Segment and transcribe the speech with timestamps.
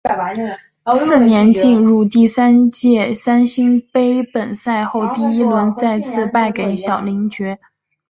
[0.95, 7.59] 次年进入第三届三星杯本赛后第一轮再次败给小林觉。